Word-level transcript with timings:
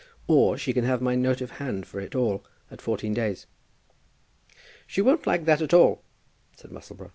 Or 0.25 0.57
she 0.57 0.73
can 0.73 0.83
have 0.83 0.99
my 0.99 1.13
note 1.13 1.41
of 1.41 1.51
hand 1.51 1.85
for 1.85 1.99
it 1.99 2.15
all 2.15 2.43
at 2.71 2.81
fourteen 2.81 3.13
days." 3.13 3.45
"She 4.87 4.99
won't 4.99 5.27
like 5.27 5.45
that 5.45 5.61
at 5.61 5.75
all," 5.75 6.01
said 6.57 6.71
Musselboro. 6.71 7.09